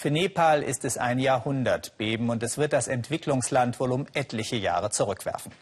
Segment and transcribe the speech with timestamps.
[0.00, 4.88] Für Nepal ist es ein Jahrhundertbeben und es wird das Entwicklungsland wohl um etliche Jahre
[4.88, 5.52] zurückwerfen.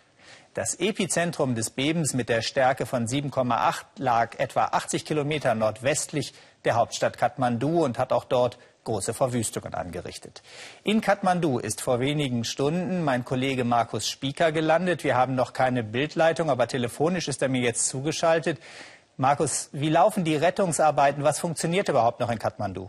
[0.54, 6.77] Das Epizentrum des Bebens mit der Stärke von 7,8 lag etwa 80 Kilometer nordwestlich der
[6.77, 10.44] Hauptstadt Kathmandu und hat auch dort große Verwüstungen angerichtet.
[10.84, 15.02] In Kathmandu ist vor wenigen Stunden mein Kollege Markus Spieker gelandet.
[15.02, 18.60] Wir haben noch keine Bildleitung, aber telefonisch ist er mir jetzt zugeschaltet.
[19.16, 21.24] Markus, wie laufen die Rettungsarbeiten?
[21.24, 22.88] Was funktioniert überhaupt noch in Kathmandu?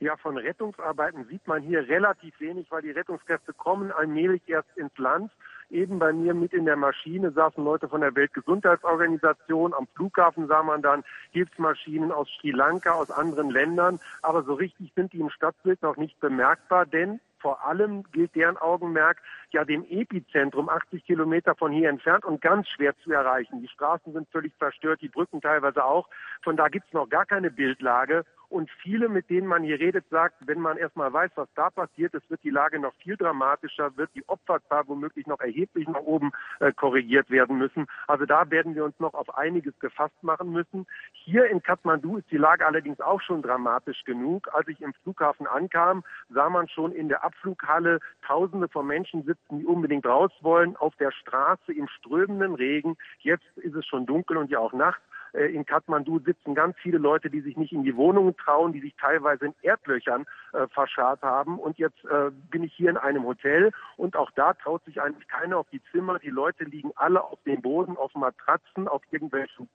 [0.00, 4.96] Ja, von Rettungsarbeiten sieht man hier relativ wenig, weil die Rettungskräfte kommen allmählich erst ins
[4.98, 5.30] Land.
[5.70, 9.72] Eben bei mir mit in der Maschine saßen Leute von der Weltgesundheitsorganisation.
[9.72, 13.98] Am Flughafen sah man dann Hilfsmaschinen aus Sri Lanka, aus anderen Ländern.
[14.22, 18.56] Aber so richtig sind die im Stadtbild noch nicht bemerkbar, denn vor allem gilt deren
[18.56, 19.18] Augenmerk
[19.50, 23.60] ja dem Epizentrum 80 Kilometer von hier entfernt und ganz schwer zu erreichen.
[23.60, 26.08] Die Straßen sind völlig zerstört, die Brücken teilweise auch.
[26.42, 28.24] Von da gibt es noch gar keine Bildlage.
[28.54, 32.14] Und viele, mit denen man hier redet, sagt, wenn man erstmal weiß, was da passiert,
[32.14, 36.30] es wird die Lage noch viel dramatischer, wird die Opferzahl womöglich noch erheblich nach oben
[36.60, 37.88] äh, korrigiert werden müssen.
[38.06, 40.86] Also da werden wir uns noch auf einiges gefasst machen müssen.
[41.10, 44.48] Hier in Kathmandu ist die Lage allerdings auch schon dramatisch genug.
[44.54, 49.58] Als ich im Flughafen ankam, sah man schon in der Abflughalle Tausende von Menschen sitzen,
[49.58, 52.96] die unbedingt raus wollen, auf der Straße im strömenden Regen.
[53.18, 55.00] Jetzt ist es schon dunkel und ja auch Nacht.
[55.34, 58.80] Äh, in Kathmandu sitzen ganz viele Leute, die sich nicht in die Wohnungen trauen, die
[58.80, 61.58] sich teilweise in Erdlöchern äh, verscharrt haben.
[61.58, 65.28] Und jetzt äh, bin ich hier in einem Hotel und auch da traut sich eigentlich
[65.28, 66.18] keiner auf die Zimmer.
[66.18, 69.68] Die Leute liegen alle auf dem Boden, auf Matratzen, auf irgendwelchen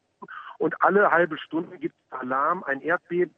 [0.58, 3.34] und alle halbe Stunde gibt es Alarm, ein Erdbeben.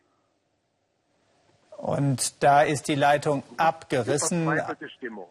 [1.77, 4.51] Und da ist die Leitung abgerissen.
[4.97, 5.27] Stimmung.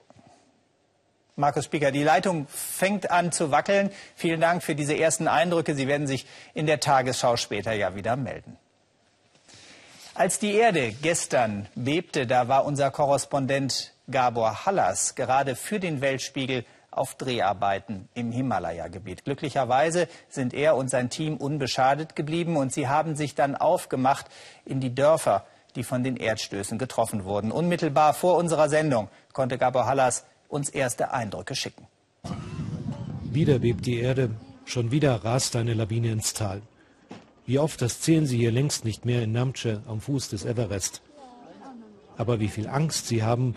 [1.40, 3.90] Markus Spieker, die Leitung fängt an zu wackeln.
[4.14, 5.74] Vielen Dank für diese ersten Eindrücke.
[5.74, 8.56] Sie werden sich in der Tagesschau später ja wieder melden.
[10.14, 16.64] Als die Erde gestern bebte, da war unser Korrespondent Gabor Hallas gerade für den Weltspiegel
[16.90, 19.24] auf Dreharbeiten im Himalaya-Gebiet.
[19.24, 24.26] Glücklicherweise sind er und sein Team unbeschadet geblieben und sie haben sich dann aufgemacht
[24.64, 27.52] in die Dörfer, die von den Erdstößen getroffen wurden.
[27.52, 31.86] Unmittelbar vor unserer Sendung konnte Gabor Hallas uns erste Eindrücke schicken.
[33.32, 34.30] Wieder bebt die Erde,
[34.64, 36.62] schon wieder rast eine Lawine ins Tal.
[37.46, 41.02] Wie oft, das zählen sie hier längst nicht mehr in Namche am Fuß des Everest.
[42.16, 43.54] Aber wie viel Angst sie haben,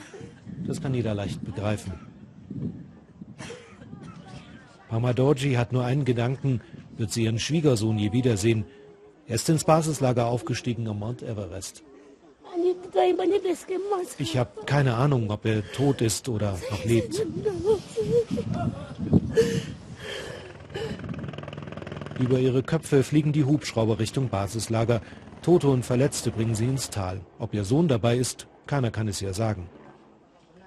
[0.65, 1.93] das kann jeder leicht begreifen.
[4.89, 6.61] Pamadorji hat nur einen Gedanken,
[6.97, 8.65] wird sie ihren Schwiegersohn je wiedersehen.
[9.27, 11.83] Er ist ins Basislager aufgestiegen am Mount Everest.
[14.19, 17.25] Ich habe keine Ahnung, ob er tot ist oder noch lebt.
[22.19, 25.01] Über ihre Köpfe fliegen die Hubschrauber Richtung Basislager.
[25.41, 27.21] Tote und Verletzte bringen sie ins Tal.
[27.39, 29.69] Ob ihr Sohn dabei ist, keiner kann es ja sagen.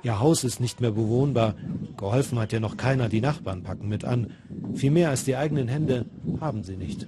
[0.02, 1.54] Ihr Haus ist nicht mehr bewohnbar.
[1.96, 4.32] Geholfen hat ja noch keiner, die Nachbarn packen mit an.
[4.74, 6.06] Viel mehr als die eigenen Hände
[6.40, 7.06] haben sie nicht.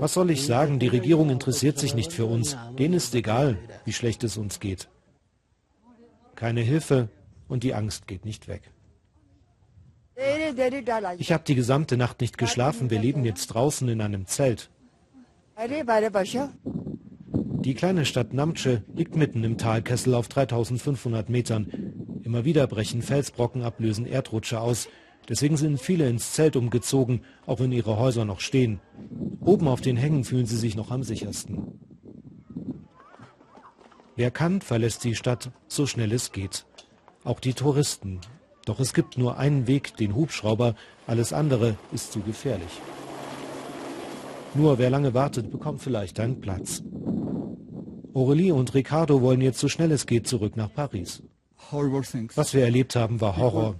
[0.00, 0.78] Was soll ich sagen?
[0.78, 2.56] Die Regierung interessiert sich nicht für uns.
[2.78, 4.88] Denen ist egal, wie schlecht es uns geht.
[6.34, 7.08] Keine Hilfe
[7.48, 8.70] und die Angst geht nicht weg.
[11.18, 12.90] Ich habe die gesamte Nacht nicht geschlafen.
[12.90, 14.70] Wir leben jetzt draußen in einem Zelt.
[17.64, 22.20] Die kleine Stadt Namche liegt mitten im Talkessel auf 3500 Metern.
[22.22, 24.88] Immer wieder brechen Felsbrocken ab, lösen Erdrutsche aus.
[25.28, 28.80] Deswegen sind viele ins Zelt umgezogen, auch wenn ihre Häuser noch stehen.
[29.40, 31.78] Oben auf den Hängen fühlen sie sich noch am sichersten.
[34.16, 36.66] Wer kann, verlässt die Stadt so schnell es geht.
[37.24, 38.20] Auch die Touristen.
[38.66, 40.74] Doch es gibt nur einen Weg, den Hubschrauber,
[41.06, 42.80] alles andere ist zu gefährlich.
[44.54, 46.82] Nur wer lange wartet, bekommt vielleicht einen Platz.
[48.14, 51.22] Aurelie und Ricardo wollen jetzt so schnell es geht zurück nach Paris.
[52.34, 53.76] Was wir erlebt haben, war Horror.